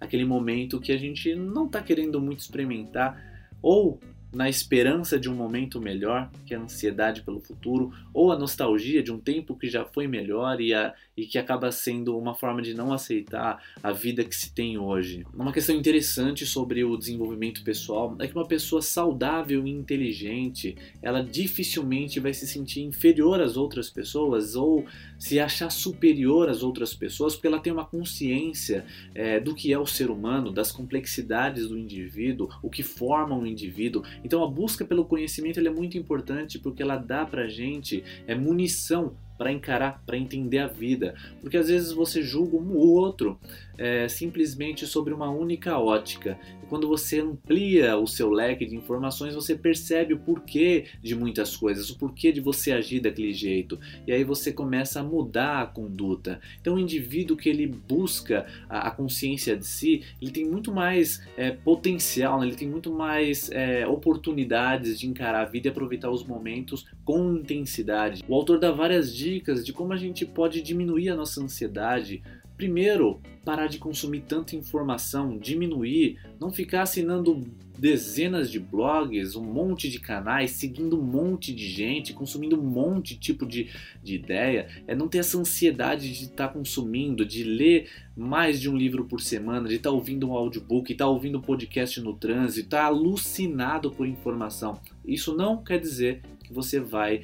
aquele 0.00 0.24
momento 0.24 0.80
que 0.80 0.92
a 0.92 0.96
gente 0.96 1.34
não 1.34 1.66
está 1.66 1.80
querendo 1.80 2.20
muito 2.20 2.40
experimentar 2.40 3.36
ou 3.62 4.00
na 4.36 4.50
esperança 4.50 5.18
de 5.18 5.30
um 5.30 5.34
momento 5.34 5.80
melhor, 5.80 6.30
que 6.44 6.52
é 6.52 6.58
a 6.58 6.60
ansiedade 6.60 7.22
pelo 7.22 7.40
futuro, 7.40 7.90
ou 8.12 8.30
a 8.30 8.38
nostalgia 8.38 9.02
de 9.02 9.10
um 9.10 9.18
tempo 9.18 9.56
que 9.56 9.66
já 9.66 9.82
foi 9.86 10.06
melhor 10.06 10.60
e, 10.60 10.74
a, 10.74 10.92
e 11.16 11.26
que 11.26 11.38
acaba 11.38 11.72
sendo 11.72 12.16
uma 12.18 12.34
forma 12.34 12.60
de 12.60 12.74
não 12.74 12.92
aceitar 12.92 13.62
a 13.82 13.92
vida 13.92 14.24
que 14.24 14.36
se 14.36 14.52
tem 14.52 14.76
hoje. 14.76 15.24
Uma 15.34 15.52
questão 15.52 15.74
interessante 15.74 16.44
sobre 16.44 16.84
o 16.84 16.96
desenvolvimento 16.96 17.64
pessoal 17.64 18.14
é 18.20 18.26
que 18.26 18.34
uma 18.34 18.46
pessoa 18.46 18.82
saudável 18.82 19.66
e 19.66 19.70
inteligente, 19.70 20.76
ela 21.00 21.22
dificilmente 21.22 22.20
vai 22.20 22.34
se 22.34 22.46
sentir 22.46 22.82
inferior 22.82 23.40
às 23.40 23.56
outras 23.56 23.88
pessoas 23.88 24.54
ou 24.54 24.84
se 25.18 25.40
achar 25.40 25.70
superior 25.70 26.48
às 26.48 26.62
outras 26.62 26.92
pessoas, 26.92 27.34
porque 27.34 27.46
ela 27.46 27.60
tem 27.60 27.72
uma 27.72 27.86
consciência 27.86 28.84
é, 29.14 29.40
do 29.40 29.54
que 29.54 29.72
é 29.72 29.78
o 29.78 29.86
ser 29.86 30.10
humano, 30.10 30.52
das 30.52 30.70
complexidades 30.70 31.68
do 31.68 31.78
indivíduo, 31.78 32.48
o 32.62 32.68
que 32.68 32.82
forma 32.82 33.34
um 33.34 33.46
indivíduo. 33.46 34.02
Então 34.22 34.44
a 34.44 34.46
busca 34.46 34.84
pelo 34.84 35.04
conhecimento 35.04 35.58
é 35.58 35.70
muito 35.70 35.96
importante 35.96 36.58
porque 36.58 36.82
ela 36.82 36.96
dá 36.96 37.24
pra 37.24 37.48
gente 37.48 38.04
é, 38.26 38.34
munição 38.34 39.16
para 39.36 39.52
encarar, 39.52 40.02
para 40.04 40.16
entender 40.16 40.58
a 40.58 40.66
vida. 40.66 41.14
Porque 41.40 41.56
às 41.56 41.68
vezes 41.68 41.92
você 41.92 42.22
julga 42.22 42.56
um 42.56 42.72
o 42.72 42.78
outro 42.78 43.38
é, 43.78 44.08
simplesmente 44.08 44.86
sobre 44.86 45.12
uma 45.12 45.30
única 45.30 45.78
ótica. 45.78 46.38
E 46.62 46.66
quando 46.66 46.88
você 46.88 47.20
amplia 47.20 47.96
o 47.96 48.06
seu 48.06 48.30
leque 48.30 48.64
de 48.64 48.74
informações, 48.74 49.34
você 49.34 49.54
percebe 49.54 50.14
o 50.14 50.18
porquê 50.18 50.86
de 51.02 51.14
muitas 51.14 51.56
coisas, 51.56 51.90
o 51.90 51.98
porquê 51.98 52.32
de 52.32 52.40
você 52.40 52.72
agir 52.72 53.00
daquele 53.00 53.32
jeito. 53.32 53.78
E 54.06 54.12
aí 54.12 54.24
você 54.24 54.52
começa 54.52 55.00
a 55.00 55.02
mudar 55.02 55.62
a 55.62 55.66
conduta. 55.66 56.40
Então 56.60 56.74
o 56.74 56.78
indivíduo 56.78 57.36
que 57.36 57.48
ele 57.48 57.66
busca 57.66 58.46
a, 58.68 58.88
a 58.88 58.90
consciência 58.90 59.56
de 59.56 59.66
si, 59.66 60.02
ele 60.20 60.30
tem 60.30 60.44
muito 60.44 60.72
mais 60.72 61.22
é, 61.36 61.50
potencial, 61.50 62.40
né? 62.40 62.46
ele 62.46 62.56
tem 62.56 62.68
muito 62.68 62.90
mais 62.90 63.50
é, 63.50 63.86
oportunidades 63.86 64.98
de 64.98 65.06
encarar 65.06 65.42
a 65.42 65.44
vida 65.44 65.68
e 65.68 65.70
aproveitar 65.70 66.10
os 66.10 66.24
momentos 66.24 66.86
com 67.04 67.36
intensidade. 67.36 68.24
O 68.26 68.34
autor 68.34 68.58
dá 68.58 68.70
várias 68.70 69.14
dicas 69.14 69.25
dicas 69.26 69.64
de 69.64 69.72
como 69.72 69.92
a 69.92 69.96
gente 69.96 70.24
pode 70.24 70.62
diminuir 70.62 71.08
a 71.08 71.16
nossa 71.16 71.42
ansiedade 71.42 72.22
Primeiro, 72.56 73.20
parar 73.44 73.66
de 73.66 73.78
consumir 73.78 74.22
tanta 74.22 74.56
informação, 74.56 75.36
diminuir, 75.36 76.18
não 76.40 76.50
ficar 76.50 76.82
assinando 76.82 77.44
dezenas 77.78 78.50
de 78.50 78.58
blogs, 78.58 79.36
um 79.36 79.44
monte 79.44 79.90
de 79.90 80.00
canais, 80.00 80.52
seguindo 80.52 80.98
um 80.98 81.02
monte 81.02 81.54
de 81.54 81.68
gente, 81.68 82.14
consumindo 82.14 82.58
um 82.58 82.64
monte 82.64 83.12
de 83.12 83.20
tipo 83.20 83.44
de, 83.44 83.68
de 84.02 84.14
ideia, 84.14 84.68
é 84.86 84.94
não 84.94 85.06
ter 85.06 85.18
essa 85.18 85.36
ansiedade 85.36 86.10
de 86.10 86.24
estar 86.24 86.48
tá 86.48 86.54
consumindo, 86.54 87.26
de 87.26 87.44
ler 87.44 87.90
mais 88.16 88.58
de 88.58 88.70
um 88.70 88.76
livro 88.76 89.04
por 89.04 89.20
semana, 89.20 89.68
de 89.68 89.74
estar 89.74 89.90
tá 89.90 89.94
ouvindo 89.94 90.26
um 90.26 90.32
audiobook, 90.32 90.90
estar 90.90 91.04
tá 91.04 91.10
ouvindo 91.10 91.36
um 91.36 91.42
podcast 91.42 92.00
no 92.00 92.14
trânsito, 92.14 92.60
estar 92.60 92.78
tá 92.78 92.86
alucinado 92.86 93.90
por 93.90 94.06
informação. 94.06 94.80
Isso 95.04 95.36
não 95.36 95.62
quer 95.62 95.78
dizer 95.78 96.22
que 96.42 96.54
você 96.54 96.80
vai 96.80 97.22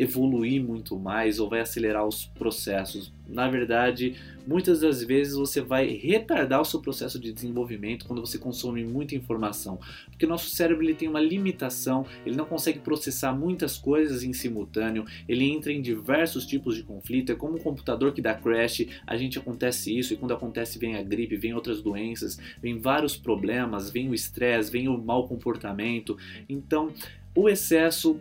evoluir 0.00 0.62
muito 0.62 0.98
mais 0.98 1.38
ou 1.38 1.48
vai 1.48 1.60
acelerar 1.60 2.06
os 2.06 2.26
processos. 2.26 3.12
Na 3.28 3.48
verdade, 3.48 4.14
muitas 4.46 4.80
das 4.80 5.02
vezes 5.02 5.34
você 5.34 5.60
vai 5.60 5.88
retardar 5.88 6.60
o 6.62 6.64
seu 6.64 6.80
processo 6.80 7.18
de 7.18 7.30
desenvolvimento 7.30 8.06
quando 8.06 8.20
você 8.20 8.38
consome 8.38 8.82
muita 8.84 9.14
informação, 9.14 9.78
porque 10.06 10.24
o 10.24 10.28
nosso 10.28 10.48
cérebro 10.48 10.82
ele 10.82 10.94
tem 10.94 11.08
uma 11.08 11.20
limitação, 11.20 12.06
ele 12.24 12.36
não 12.36 12.46
consegue 12.46 12.78
processar 12.78 13.32
muitas 13.34 13.76
coisas 13.76 14.22
em 14.22 14.32
simultâneo, 14.32 15.04
ele 15.28 15.44
entra 15.44 15.70
em 15.70 15.82
diversos 15.82 16.46
tipos 16.46 16.74
de 16.74 16.82
conflito, 16.82 17.32
é 17.32 17.34
como 17.34 17.56
um 17.56 17.60
computador 17.60 18.12
que 18.12 18.22
dá 18.22 18.34
crash, 18.34 18.86
a 19.06 19.16
gente 19.16 19.38
acontece 19.38 19.96
isso 19.96 20.14
e 20.14 20.16
quando 20.16 20.32
acontece 20.32 20.78
vem 20.78 20.96
a 20.96 21.02
gripe, 21.02 21.36
vem 21.36 21.52
outras 21.52 21.82
doenças, 21.82 22.38
vem 22.62 22.78
vários 22.78 23.14
problemas, 23.14 23.90
vem 23.90 24.08
o 24.08 24.14
estresse, 24.14 24.72
vem 24.72 24.88
o 24.88 24.96
mau 24.96 25.28
comportamento. 25.28 26.16
Então, 26.48 26.90
o 27.34 27.48
excesso 27.48 28.18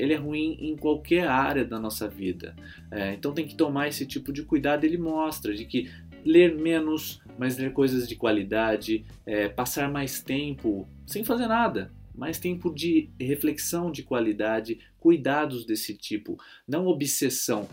ele 0.00 0.14
é 0.14 0.16
ruim 0.16 0.56
em 0.58 0.76
qualquer 0.76 1.28
área 1.28 1.64
da 1.64 1.78
nossa 1.78 2.08
vida. 2.08 2.56
É, 2.90 3.12
então 3.12 3.32
tem 3.32 3.46
que 3.46 3.54
tomar 3.54 3.88
esse 3.88 4.06
tipo 4.06 4.32
de 4.32 4.42
cuidado. 4.42 4.84
Ele 4.84 4.96
mostra 4.96 5.54
de 5.54 5.64
que 5.66 5.90
ler 6.24 6.56
menos, 6.56 7.20
mas 7.38 7.58
ler 7.58 7.72
coisas 7.72 8.08
de 8.08 8.16
qualidade, 8.16 9.04
é, 9.26 9.48
passar 9.48 9.90
mais 9.90 10.22
tempo 10.22 10.88
sem 11.06 11.22
fazer 11.22 11.46
nada, 11.46 11.92
mais 12.14 12.38
tempo 12.38 12.72
de 12.72 13.10
reflexão 13.20 13.90
de 13.90 14.02
qualidade, 14.02 14.78
cuidados 14.98 15.64
desse 15.66 15.94
tipo, 15.94 16.38
não 16.66 16.86
obsessão. 16.86 17.68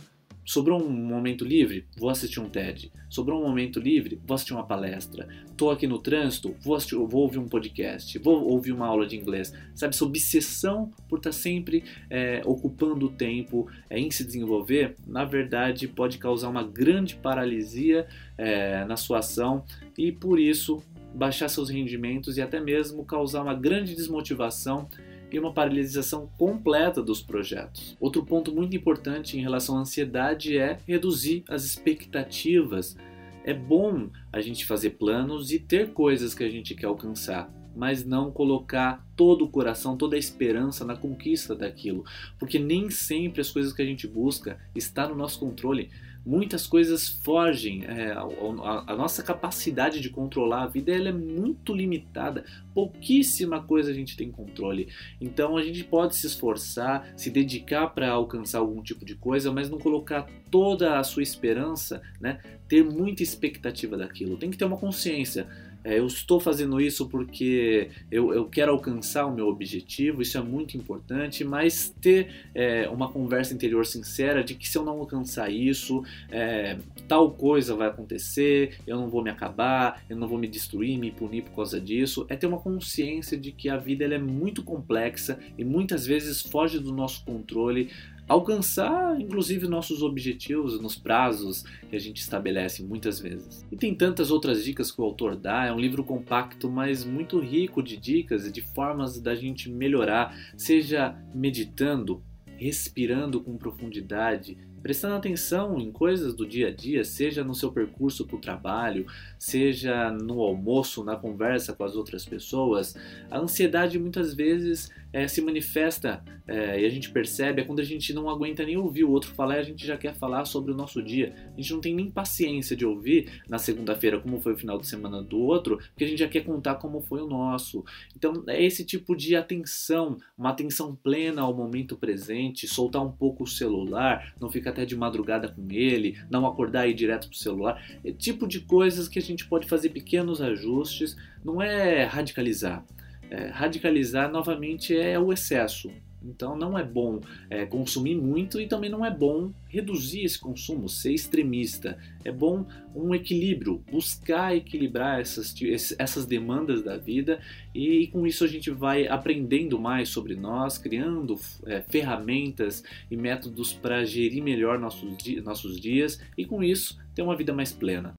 Sobrou 0.48 0.82
um 0.82 0.90
momento 0.90 1.44
livre? 1.44 1.86
Vou 1.98 2.10
assistir 2.10 2.40
um 2.40 2.48
TED. 2.48 2.90
Sobrou 3.10 3.44
um 3.44 3.46
momento 3.46 3.82
livre? 3.82 4.18
Vou 4.26 4.34
assistir 4.34 4.54
uma 4.54 4.66
palestra. 4.66 5.28
Estou 5.46 5.70
aqui 5.70 5.86
no 5.86 6.00
trânsito? 6.00 6.56
Vou, 6.62 6.74
assistir, 6.74 6.96
vou, 6.96 7.24
ouvir 7.24 7.38
um 7.38 7.50
podcast. 7.50 8.18
Vou 8.20 8.48
ouvir 8.48 8.72
uma 8.72 8.88
aula 8.88 9.06
de 9.06 9.18
inglês. 9.18 9.54
Sabe, 9.76 9.94
essa 9.94 10.06
obsessão 10.06 10.90
por 11.10 11.18
estar 11.18 11.32
tá 11.32 11.36
sempre 11.36 11.84
é, 12.10 12.42
ocupando 12.46 13.08
o 13.08 13.10
tempo 13.10 13.68
é, 13.90 14.00
em 14.00 14.10
se 14.10 14.24
desenvolver, 14.24 14.96
na 15.06 15.26
verdade, 15.26 15.86
pode 15.86 16.18
causar 16.18 16.48
uma 16.48 16.64
grande 16.64 17.16
paralisia 17.16 18.08
é, 18.38 18.86
na 18.86 18.96
sua 18.96 19.20
ação 19.20 19.66
e, 19.98 20.14
por 20.14 20.40
isso, 20.40 20.82
baixar 21.14 21.50
seus 21.50 21.70
rendimentos 21.70 22.38
e 22.38 22.42
até 22.42 22.62
mesmo 22.62 23.04
causar 23.04 23.42
uma 23.42 23.54
grande 23.54 23.94
desmotivação 23.94 24.88
e 25.32 25.40
uma 25.40 25.54
paralisação 25.54 26.30
completa 26.38 27.02
dos 27.02 27.22
projetos. 27.22 27.98
Outro 28.00 28.26
ponto 28.26 28.54
muito 28.54 28.76
importante 28.76 29.38
em 29.38 29.42
relação 29.42 29.78
à 29.78 29.82
ansiedade 29.82 30.58
é 30.58 30.80
reduzir 30.88 31.44
as 31.48 31.64
expectativas. 31.64 32.96
É 33.44 33.54
bom 33.54 34.10
a 34.32 34.42
gente 34.42 34.66
fazer 34.66 34.92
planos 34.92 35.52
e 35.52 35.60
ter 35.60 35.94
coisas 35.94 36.34
que 36.34 36.44
a 36.44 36.50
gente 36.50 36.76
quer 36.76 36.88
alcançar, 36.88 37.52
mas 37.76 38.04
não 38.04 38.32
colocar 38.32 39.06
todo 39.16 39.46
o 39.46 39.50
coração, 39.50 39.96
toda 39.96 40.16
a 40.16 40.20
esperança 40.20 40.84
na 40.84 40.96
conquista 40.96 41.56
daquilo, 41.56 42.04
porque 42.40 42.60
nem 42.60 42.90
sempre 42.90 43.40
as 43.40 43.52
coisas 43.52 43.72
que 43.72 43.82
a 43.82 43.86
gente 43.86 44.08
busca 44.08 44.60
está 44.76 45.08
no 45.08 45.16
nosso 45.16 45.40
controle 45.40 45.90
muitas 46.28 46.68
coisas 46.68 47.08
fogem. 47.08 47.86
É, 47.86 48.12
a, 48.12 48.84
a, 48.88 48.96
nossa 48.96 49.24
capacidade 49.24 50.02
de 50.02 50.10
controlar 50.10 50.64
a 50.64 50.68
vida 50.68 50.92
ela 50.92 51.08
é 51.08 51.14
muito 51.14 51.74
limitada. 51.74 52.44
Pouquíssima 52.74 53.64
coisa 53.64 53.92
a 53.92 53.94
gente 53.94 54.18
tem 54.18 54.30
controle. 54.30 54.90
Então 55.22 55.56
a 55.56 55.64
gente 55.64 55.86
pode 55.86 56.18
se 56.18 56.28
esforçar, 56.28 57.14
se 57.16 57.30
dedicar 57.30 57.88
para 57.88 58.12
alcançar 58.12 58.60
algum 58.60 58.84
tipo 58.84 59.06
de 59.06 59.16
coisa, 59.16 59.52
mas 59.54 59.70
não 59.70 59.80
colocar 59.80 60.28
toda 60.52 61.00
a 61.00 61.04
sua 61.04 61.24
esperança, 61.24 62.02
né? 62.20 62.42
Ter 62.68 62.84
muita 62.84 63.24
expectativa 63.24 63.96
daquilo. 63.96 64.38
Tem 64.38 64.52
que 64.52 64.58
ter 64.58 64.66
uma 64.66 64.78
consciência 64.78 65.48
eu 65.96 66.08
estou 66.08 66.40
fazendo 66.40 66.82
isso 66.82 67.08
porque 67.08 67.90
eu, 68.12 68.34
eu, 68.34 68.46
quero 68.46 68.72
alcançar 68.72 69.26
o 69.26 69.34
meu 69.34 69.48
objetivo, 69.48 70.22
isso 70.22 70.38
é 70.38 70.42
muito 70.42 70.76
importante, 70.76 71.44
mas 71.44 71.94
ter 72.02 72.50
é, 72.54 72.90
uma 72.90 73.10
conversa 73.10 73.54
interior 73.54 73.86
sincera 73.86 74.44
de 74.44 74.56
que 74.56 74.68
se 74.68 74.78
eu 74.78 74.84
não 74.84 75.00
alcançar 75.00 75.50
isso, 75.50 76.04
é, 76.30 76.78
tal 77.08 77.32
coisa 77.32 77.76
vai 77.76 77.88
acontecer, 77.88 78.80
eu 78.86 78.98
não 78.98 79.10
vou 79.10 79.24
me 79.24 79.30
acabar, 79.30 80.04
eu 80.10 80.18
não 80.18 80.28
vou 80.28 80.38
me 80.38 80.48
destruir, 80.48 80.98
me 80.98 81.12
punir 81.12 81.44
por 81.44 81.56
causa 81.56 81.80
disso, 81.80 82.26
é 82.30 82.36
ter 82.36 82.48
uma 82.48 82.60
consciência 82.60 83.38
de 83.38 83.52
que 83.52 83.70
a 83.70 83.78
vida 83.78 84.04
é 84.04 84.18
muito 84.18 84.64
complexa 84.64 85.40
e 85.58 85.64
muitas 85.64 86.06
vezes 86.06 86.42
foge 86.42 86.80
do 86.80 86.92
nosso 86.92 87.24
controle 87.24 87.90
alcançar, 88.28 89.20
inclusive, 89.20 89.68
nossos 89.68 90.02
objetivos 90.02 90.80
nos 90.80 90.96
prazos 90.96 91.64
que 91.90 91.96
a 91.96 92.00
gente 92.00 92.22
estabelece 92.22 92.84
muitas 92.84 93.20
vezes. 93.20 93.66
E 93.72 93.78
tem 93.78 93.96
tantas 93.96 94.32
outras 94.32 94.64
dicas 94.64 94.92
que 94.92 95.02
o 95.02 95.04
autor 95.04 95.36
dá, 95.36 95.66
é 95.66 95.74
um 95.74 95.80
livro 95.80 96.04
compacto, 96.04 96.70
mas 96.70 97.06
muito 97.06 97.40
rico 97.40 97.82
de 97.82 97.98
dicas 97.98 98.46
e 98.46 98.52
de 98.52 98.62
formas 98.62 99.20
da 99.20 99.34
gente 99.34 99.70
melhorar, 99.70 100.36
seja 100.58 101.16
meditando, 101.34 102.22
respirando 102.58 103.40
com 103.42 103.58
profundidade, 103.58 104.58
prestando 104.88 105.16
atenção 105.16 105.82
em 105.82 105.92
coisas 105.92 106.34
do 106.34 106.48
dia 106.48 106.70
a 106.70 106.72
dia, 106.72 107.04
seja 107.04 107.44
no 107.44 107.54
seu 107.54 107.74
percurso 107.74 108.26
para 108.26 108.38
o 108.38 108.40
trabalho, 108.40 109.06
seja 109.38 110.10
no 110.12 110.42
almoço, 110.42 111.04
na 111.04 111.18
conversa 111.18 111.74
com 111.74 111.84
as 111.84 111.98
outras 111.98 112.24
pessoas, 112.24 112.96
a 113.30 113.38
ansiedade 113.38 114.00
muitas 114.00 114.34
vezes 114.34 114.90
é, 115.12 115.28
se 115.28 115.42
manifesta 115.42 116.24
é, 116.48 116.80
e 116.80 116.86
a 116.86 116.90
gente 116.90 117.10
percebe 117.10 117.62
é 117.62 117.66
quando 117.66 117.80
a 117.80 117.84
gente 117.84 118.14
não 118.14 118.30
aguenta 118.30 118.64
nem 118.64 118.78
ouvir 118.78 119.04
o 119.04 119.12
outro 119.12 119.32
falar 119.32 119.58
e 119.58 119.60
a 119.60 119.64
gente 119.64 119.86
já 119.86 119.98
quer 119.98 120.14
falar 120.14 120.46
sobre 120.46 120.72
o 120.72 120.76
nosso 120.76 121.02
dia. 121.02 121.34
A 121.54 121.60
gente 121.60 121.74
não 121.74 121.82
tem 121.82 121.94
nem 121.94 122.10
paciência 122.10 122.76
de 122.76 122.86
ouvir 122.86 123.42
na 123.50 123.58
segunda-feira 123.58 124.20
como 124.20 124.40
foi 124.40 124.54
o 124.54 124.58
final 124.58 124.78
de 124.78 124.88
semana 124.88 125.22
do 125.22 125.40
outro, 125.40 125.78
porque 125.78 126.04
a 126.04 126.08
gente 126.08 126.20
já 126.20 126.28
quer 126.28 126.46
contar 126.46 126.76
como 126.76 127.02
foi 127.02 127.22
o 127.22 127.28
nosso. 127.28 127.84
Então 128.16 128.44
é 128.48 128.64
esse 128.64 128.86
tipo 128.86 129.16
de 129.16 129.36
atenção, 129.36 130.18
uma 130.38 130.50
atenção 130.50 130.96
plena 130.96 131.42
ao 131.42 131.54
momento 131.54 131.98
presente, 131.98 132.68
soltar 132.68 133.04
um 133.04 133.12
pouco 133.12 133.44
o 133.44 133.48
celular, 133.48 134.34
não 134.40 134.50
ficar 134.50 134.72
até 134.78 134.86
de 134.86 134.96
madrugada 134.96 135.48
com 135.48 135.68
ele, 135.72 136.20
não 136.30 136.46
acordar 136.46 136.88
e 136.88 136.92
ir 136.92 136.94
direto 136.94 137.28
pro 137.28 137.38
celular. 137.38 137.84
É 138.06 138.12
tipo 138.12 138.48
de 138.48 138.60
coisas 138.60 139.08
que 139.08 139.18
a 139.18 139.22
gente 139.22 139.46
pode 139.48 139.68
fazer 139.68 139.90
pequenos 139.90 140.40
ajustes, 140.40 141.18
não 141.44 141.60
é 141.60 142.04
radicalizar. 142.04 142.86
É, 143.30 143.48
radicalizar 143.48 144.32
novamente 144.32 144.96
é 144.96 145.20
o 145.20 145.34
excesso. 145.34 145.92
Então 146.24 146.58
não 146.58 146.78
é 146.78 146.84
bom 146.84 147.22
é, 147.50 147.66
consumir 147.66 148.16
muito 148.16 148.60
e 148.60 148.68
também 148.68 148.90
não 148.90 149.06
é 149.06 149.12
bom 149.12 149.52
reduzir 149.70 150.24
esse 150.24 150.40
consumo, 150.40 150.90
ser 150.90 151.14
extremista. 151.14 151.98
É 152.24 152.32
bom 152.32 152.66
um 152.96 153.14
equilíbrio, 153.14 153.84
buscar 153.92 154.56
equilibrar 154.56 155.20
essas, 155.22 155.54
essas 155.98 156.26
demandas 156.26 156.84
da 156.84 156.98
vida 156.98 157.40
e, 157.74 158.04
e 158.04 158.08
com 158.08 158.26
isso 158.26 158.44
a 158.44 158.48
gente 158.48 158.72
vai 158.72 159.08
aprendendo 159.08 159.80
mais 159.80 160.10
sobre 160.10 160.36
nós, 160.36 160.78
criando 160.78 161.40
é, 161.66 161.82
ferramentas 161.82 162.84
e 163.10 163.16
métodos 163.16 163.74
para 163.74 164.04
gerir 164.04 164.44
melhor 164.44 164.80
nossos, 164.80 165.16
nossos 165.44 165.80
dias 165.80 166.20
e 166.38 166.46
com 166.46 166.64
isso 166.64 166.98
ter 167.14 167.22
uma 167.22 167.36
vida 167.36 167.54
mais 167.54 167.72
plena. 167.72 168.16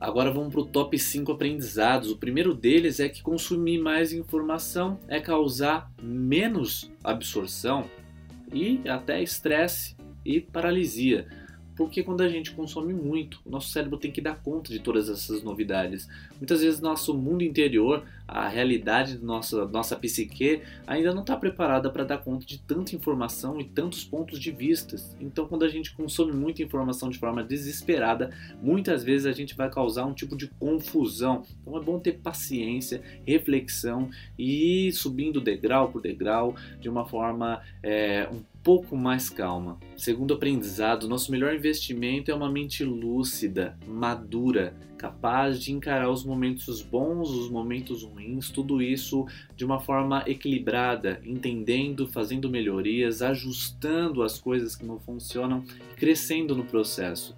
Agora 0.00 0.30
vamos 0.30 0.52
para 0.52 0.60
o 0.60 0.66
top 0.66 0.96
5 0.98 1.32
aprendizados. 1.32 2.10
O 2.10 2.16
primeiro 2.16 2.54
deles 2.54 3.00
é 3.00 3.08
que 3.08 3.22
consumir 3.22 3.78
mais 3.78 4.12
informação 4.12 4.98
é 5.08 5.20
causar 5.20 5.90
menos 6.00 6.90
absorção 7.02 7.90
e 8.52 8.80
até 8.88 9.22
estresse 9.22 9.96
e 10.24 10.40
paralisia 10.40 11.26
porque 11.78 12.02
quando 12.02 12.22
a 12.22 12.28
gente 12.28 12.50
consome 12.50 12.92
muito, 12.92 13.40
o 13.46 13.50
nosso 13.50 13.68
cérebro 13.68 13.96
tem 13.96 14.10
que 14.10 14.20
dar 14.20 14.34
conta 14.42 14.72
de 14.72 14.80
todas 14.80 15.08
essas 15.08 15.44
novidades. 15.44 16.08
Muitas 16.36 16.60
vezes 16.60 16.80
nosso 16.80 17.14
mundo 17.14 17.44
interior, 17.44 18.04
a 18.26 18.48
realidade 18.48 19.16
da 19.16 19.24
nossa, 19.24 19.64
nossa 19.64 19.94
psique, 19.94 20.60
ainda 20.88 21.14
não 21.14 21.20
está 21.20 21.36
preparada 21.36 21.88
para 21.88 22.02
dar 22.02 22.18
conta 22.18 22.44
de 22.44 22.58
tanta 22.58 22.96
informação 22.96 23.60
e 23.60 23.64
tantos 23.64 24.02
pontos 24.02 24.40
de 24.40 24.50
vista. 24.50 24.96
Então, 25.20 25.46
quando 25.46 25.64
a 25.64 25.68
gente 25.68 25.94
consome 25.94 26.32
muita 26.32 26.64
informação 26.64 27.10
de 27.10 27.16
forma 27.16 27.44
desesperada, 27.44 28.30
muitas 28.60 29.04
vezes 29.04 29.24
a 29.24 29.32
gente 29.32 29.54
vai 29.54 29.70
causar 29.70 30.04
um 30.04 30.12
tipo 30.12 30.36
de 30.36 30.48
confusão. 30.48 31.44
Então, 31.62 31.78
é 31.78 31.80
bom 31.80 32.00
ter 32.00 32.14
paciência, 32.14 33.00
reflexão 33.24 34.10
e 34.36 34.88
ir 34.88 34.92
subindo 34.92 35.40
degrau 35.40 35.92
por 35.92 36.02
degrau 36.02 36.56
de 36.80 36.88
uma 36.88 37.06
forma 37.06 37.62
é, 37.84 38.28
um 38.32 38.42
pouco 38.68 38.94
mais 38.94 39.30
calma. 39.30 39.80
Segundo 39.96 40.34
aprendizado, 40.34 41.08
nosso 41.08 41.32
melhor 41.32 41.54
investimento 41.54 42.30
é 42.30 42.34
uma 42.34 42.52
mente 42.52 42.84
lúcida, 42.84 43.78
madura, 43.86 44.76
capaz 44.98 45.58
de 45.58 45.72
encarar 45.72 46.10
os 46.10 46.22
momentos 46.22 46.82
bons, 46.82 47.30
os 47.30 47.48
momentos 47.48 48.02
ruins 48.02 48.50
tudo 48.50 48.82
isso 48.82 49.24
de 49.56 49.64
uma 49.64 49.80
forma 49.80 50.22
equilibrada, 50.26 51.18
entendendo, 51.24 52.06
fazendo 52.06 52.50
melhorias, 52.50 53.22
ajustando 53.22 54.22
as 54.22 54.38
coisas 54.38 54.76
que 54.76 54.84
não 54.84 55.00
funcionam, 55.00 55.64
crescendo 55.96 56.54
no 56.54 56.66
processo. 56.66 57.34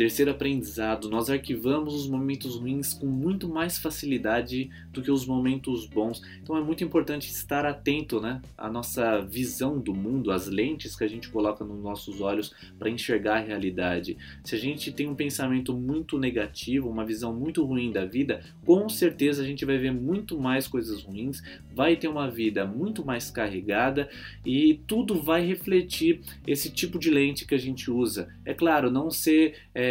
Terceiro 0.00 0.30
aprendizado: 0.30 1.10
nós 1.10 1.28
arquivamos 1.28 1.94
os 1.94 2.08
momentos 2.08 2.56
ruins 2.56 2.94
com 2.94 3.04
muito 3.04 3.46
mais 3.46 3.78
facilidade 3.78 4.70
do 4.90 5.02
que 5.02 5.10
os 5.10 5.26
momentos 5.26 5.84
bons. 5.84 6.22
Então 6.42 6.56
é 6.56 6.62
muito 6.62 6.82
importante 6.82 7.30
estar 7.30 7.66
atento 7.66 8.18
né, 8.18 8.40
à 8.56 8.70
nossa 8.70 9.20
visão 9.20 9.78
do 9.78 9.92
mundo, 9.92 10.32
às 10.32 10.46
lentes 10.46 10.96
que 10.96 11.04
a 11.04 11.06
gente 11.06 11.28
coloca 11.28 11.66
nos 11.66 11.82
nossos 11.82 12.22
olhos 12.22 12.50
para 12.78 12.88
enxergar 12.88 13.36
a 13.36 13.40
realidade. 13.40 14.16
Se 14.42 14.54
a 14.54 14.58
gente 14.58 14.90
tem 14.90 15.06
um 15.06 15.14
pensamento 15.14 15.74
muito 15.74 16.18
negativo, 16.18 16.88
uma 16.88 17.04
visão 17.04 17.34
muito 17.34 17.62
ruim 17.62 17.92
da 17.92 18.06
vida, 18.06 18.40
com 18.64 18.88
certeza 18.88 19.42
a 19.42 19.46
gente 19.46 19.66
vai 19.66 19.76
ver 19.76 19.92
muito 19.92 20.40
mais 20.40 20.66
coisas 20.66 21.02
ruins, 21.02 21.42
vai 21.74 21.94
ter 21.94 22.08
uma 22.08 22.30
vida 22.30 22.64
muito 22.64 23.04
mais 23.04 23.30
carregada 23.30 24.08
e 24.46 24.80
tudo 24.86 25.20
vai 25.20 25.44
refletir 25.44 26.22
esse 26.46 26.70
tipo 26.70 26.98
de 26.98 27.10
lente 27.10 27.46
que 27.46 27.54
a 27.54 27.58
gente 27.58 27.90
usa. 27.90 28.34
É 28.46 28.54
claro, 28.54 28.90
não 28.90 29.10
ser. 29.10 29.56
É, 29.74 29.89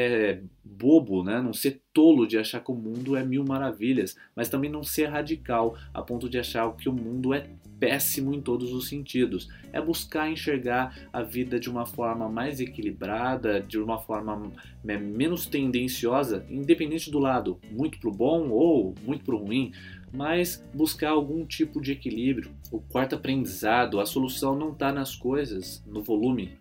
bobo, 0.64 1.24
né? 1.24 1.42
não 1.42 1.54
ser 1.54 1.82
tolo 1.94 2.26
de 2.26 2.38
achar 2.38 2.64
que 2.64 2.72
o 2.72 2.76
mundo 2.76 3.16
é 3.16 3.24
mil 3.24 3.44
maravilhas, 3.44 4.16
mas 4.36 4.50
também 4.50 4.70
não 4.70 4.84
ser 4.84 5.08
radical 5.08 5.76
a 5.94 6.02
ponto 6.02 6.30
de 6.30 6.40
achar 6.40 6.72
que 6.76 6.88
o 6.88 6.94
mundo 6.94 7.34
é 7.34 7.50
péssimo 7.80 8.34
em 8.34 8.42
todos 8.42 8.74
os 8.74 8.90
sentidos. 8.90 9.50
É 9.72 9.82
buscar 9.82 10.30
enxergar 10.30 11.10
a 11.12 11.24
vida 11.24 11.60
de 11.60 11.70
uma 11.70 11.86
forma 11.86 12.30
mais 12.30 12.60
equilibrada, 12.60 13.62
de 13.62 13.80
uma 13.80 13.98
forma 13.98 14.52
né, 14.84 14.98
menos 14.98 15.46
tendenciosa, 15.46 16.46
independente 16.50 17.10
do 17.10 17.20
lado, 17.20 17.60
muito 17.72 18.00
para 18.00 18.10
o 18.10 18.14
bom 18.14 18.50
ou 18.50 18.94
muito 19.06 19.24
para 19.24 19.36
o 19.36 19.40
ruim, 19.40 19.72
mas 20.12 20.64
buscar 20.74 21.12
algum 21.12 21.46
tipo 21.46 21.82
de 21.82 21.94
equilíbrio. 21.94 22.52
O 22.72 22.80
quarto 22.80 23.16
aprendizado, 23.16 24.00
a 24.00 24.06
solução 24.06 24.58
não 24.58 24.72
está 24.72 24.92
nas 24.92 25.16
coisas, 25.16 25.84
no 25.88 26.02
volume, 26.02 26.58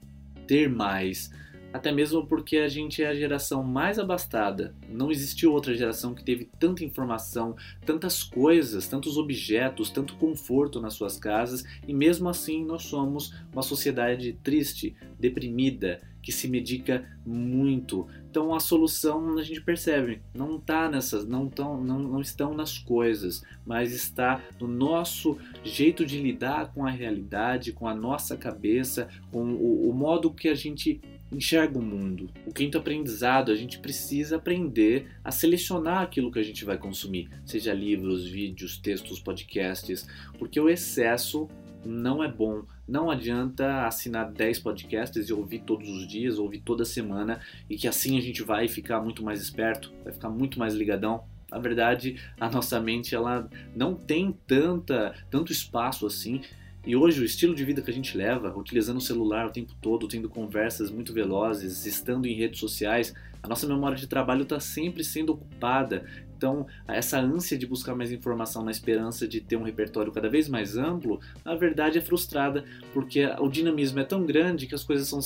ter 0.47 0.69
mais 0.69 1.31
até 1.73 1.93
mesmo 1.93 2.27
porque 2.27 2.59
a 2.59 2.69
gente 2.69 3.03
é 3.03 3.09
a 3.09 3.15
geração 3.15 3.63
mais 3.63 3.99
abastada. 3.99 4.75
Não 4.89 5.11
existiu 5.11 5.53
outra 5.53 5.75
geração 5.75 6.15
que 6.15 6.25
teve 6.25 6.49
tanta 6.59 6.85
informação, 6.85 7.57
tantas 7.85 8.23
coisas, 8.23 8.89
tantos 8.89 9.17
objetos, 9.17 9.91
tanto 9.91 10.17
conforto 10.17 10.81
nas 10.81 10.95
suas 10.95 11.19
casas, 11.19 11.65
e 11.87 11.93
mesmo 11.93 12.29
assim 12.29 12.65
nós 12.65 12.85
somos 12.85 13.35
uma 13.53 13.63
sociedade 13.63 14.33
triste, 14.43 14.97
deprimida, 15.19 16.01
que 16.29 16.33
se 16.33 16.49
medica 16.49 17.09
muito. 17.25 18.07
Então 18.31 18.55
a 18.55 18.61
solução 18.61 19.39
a 19.39 19.43
gente 19.43 19.63
percebe, 19.63 20.21
não 20.35 20.61
tá 20.61 20.89
nessas, 20.91 21.27
não, 21.27 21.49
tão, 21.49 21.83
não, 21.83 21.99
não 21.99 22.21
estão 22.21 22.53
nas 22.53 22.77
coisas, 22.77 23.43
mas 23.65 23.93
está 23.93 24.43
no 24.61 24.69
nosso 24.69 25.39
jeito 25.65 26.05
de 26.05 26.21
lidar 26.21 26.73
com 26.73 26.87
a 26.87 26.91
realidade, 26.91 27.73
com 27.73 27.87
a 27.87 27.95
nossa 27.95 28.37
cabeça, 28.37 29.09
com 29.31 29.55
o, 29.55 29.89
o 29.89 29.95
modo 29.95 30.31
que 30.31 30.49
a 30.49 30.55
gente 30.55 31.01
enxerga 31.31 31.79
o 31.79 31.83
mundo. 31.83 32.31
O 32.47 32.53
quinto 32.53 32.79
aprendizado, 32.79 33.53
a 33.53 33.55
gente 33.55 33.79
precisa 33.79 34.37
aprender 34.37 35.09
a 35.23 35.31
selecionar 35.31 36.03
aquilo 36.03 36.31
que 36.31 36.39
a 36.39 36.43
gente 36.43 36.65
vai 36.65 36.79
consumir, 36.79 37.29
seja 37.45 37.73
livros, 37.73 38.27
vídeos, 38.27 38.79
textos, 38.79 39.21
podcasts, 39.21 40.07
porque 40.39 40.59
o 40.59 40.69
excesso 40.69 41.49
não 41.85 42.23
é 42.23 42.31
bom. 42.31 42.63
Não 42.87 43.11
adianta 43.11 43.87
assinar 43.87 44.31
10 44.33 44.61
podcasts 44.61 45.29
e 45.29 45.33
ouvir 45.33 45.61
todos 45.61 45.89
os 45.89 46.07
dias, 46.07 46.39
ouvir 46.39 46.61
toda 46.61 46.85
semana 46.85 47.41
e 47.69 47.77
que 47.77 47.87
assim 47.87 48.19
a 48.19 48.21
gente 48.21 48.43
vai 48.43 48.69
ficar 48.69 49.01
muito 49.01 49.23
mais 49.23 49.41
esperto, 49.41 49.93
vai 50.05 50.13
ficar 50.13 50.31
muito 50.31 50.59
mais 50.59 50.75
ligadão. 50.75 51.25
Na 51.51 51.59
verdade, 51.59 52.17
a 52.39 52.51
nossa 52.51 52.79
mente 52.81 53.15
ela 53.15 53.49
não 53.75 53.95
tem 53.95 54.37
tanta, 54.47 55.15
tanto 55.31 55.53
espaço 55.53 56.07
assim 56.07 56.43
e 56.89 56.97
hoje 56.97 57.21
o 57.21 57.25
estilo 57.25 57.55
de 57.55 57.67
vida 57.67 57.83
que 57.83 57.91
a 57.91 57.95
gente 57.95 58.17
leva, 58.17 58.57
utilizando 58.57 58.97
o 58.97 59.03
celular 59.03 59.47
o 59.47 59.53
tempo 59.53 59.75
todo, 59.79 60.09
tendo 60.09 60.27
conversas 60.27 60.91
muito 60.91 61.13
velozes, 61.13 61.85
estando 61.85 62.27
em 62.27 62.33
redes 62.33 62.59
sociais, 62.59 63.15
a 63.43 63.47
nossa 63.47 63.67
memória 63.67 63.99
de 63.99 64.07
trabalho 64.07 64.45
está 64.45 64.59
sempre 64.59 65.05
sendo 65.05 65.35
ocupada. 65.35 66.07
Então, 66.39 66.69
essa 66.87 67.19
ânsia 67.19 67.59
de 67.59 67.67
buscar 67.67 67.97
mais 67.97 68.13
informação 68.13 68.65
na 68.65 68.71
esperança 68.71 69.27
de 69.27 69.41
ter 69.41 69.57
um 69.57 69.65
repertório 69.65 70.13
cada 70.13 70.31
vez 70.31 70.49
mais 70.49 70.77
amplo, 70.77 71.21
na 71.45 71.57
verdade 71.57 71.99
é 71.99 72.01
frustrada, 72.01 72.65
porque 72.95 73.27
o 73.41 73.49
dinamismo 73.49 73.99
é 73.99 74.05
tão 74.05 74.25
grande 74.25 74.69
que 74.69 74.75
as 74.75 74.85
coisas 74.85 75.09
são, 75.09 75.19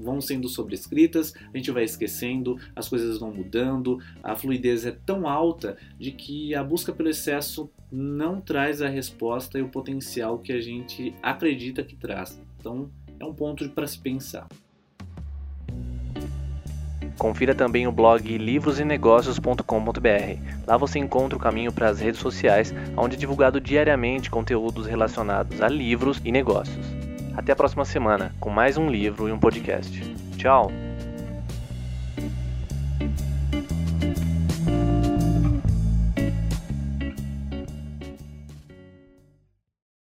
vão 0.00 0.20
sendo 0.20 0.48
sobrescritas, 0.48 1.34
a 1.52 1.56
gente 1.56 1.72
vai 1.72 1.82
esquecendo, 1.82 2.56
as 2.76 2.88
coisas 2.88 3.18
vão 3.18 3.34
mudando, 3.34 3.98
a 4.22 4.36
fluidez 4.36 4.86
é 4.86 4.92
tão 4.92 5.26
alta 5.26 5.76
de 5.98 6.12
que 6.12 6.54
a 6.54 6.62
busca 6.62 6.92
pelo 6.92 7.08
excesso 7.08 7.68
não 7.90 8.40
traz 8.40 8.80
a 8.80 8.88
resposta 8.88 9.58
e 9.58 9.62
o 9.62 9.68
potencial 9.68 10.38
que 10.38 10.52
a 10.52 10.60
gente 10.60 11.12
acredita 11.20 11.82
que 11.82 11.96
traz. 11.96 12.40
Então, 12.60 12.88
é 13.18 13.24
um 13.24 13.34
ponto 13.34 13.68
para 13.70 13.88
se 13.88 13.98
pensar. 13.98 14.46
Confira 17.20 17.54
também 17.54 17.86
o 17.86 17.92
blog 17.92 18.38
livrosenegócios.com.br. 18.38 19.62
Lá 20.66 20.78
você 20.78 20.98
encontra 20.98 21.36
o 21.36 21.40
caminho 21.40 21.70
para 21.70 21.90
as 21.90 22.00
redes 22.00 22.18
sociais, 22.18 22.74
onde 22.96 23.14
é 23.14 23.18
divulgado 23.18 23.60
diariamente 23.60 24.30
conteúdos 24.30 24.86
relacionados 24.86 25.60
a 25.60 25.68
livros 25.68 26.18
e 26.24 26.32
negócios. 26.32 26.86
Até 27.36 27.52
a 27.52 27.56
próxima 27.56 27.84
semana, 27.84 28.34
com 28.40 28.48
mais 28.48 28.78
um 28.78 28.88
livro 28.88 29.28
e 29.28 29.32
um 29.32 29.38
podcast. 29.38 30.00
Tchau! 30.38 30.89